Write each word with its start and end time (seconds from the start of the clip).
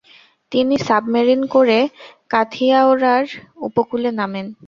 তিনি 0.51 0.75
সাবমেরিন 0.87 1.41
করে 1.55 1.77
কাথিয়াওয়াড় 2.31 3.29
উপকূলে 3.67 4.09
নামেন। 4.19 4.45